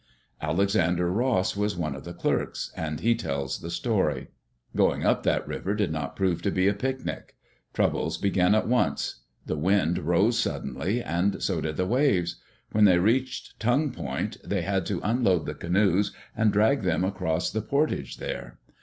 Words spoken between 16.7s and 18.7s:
them across the por tage there.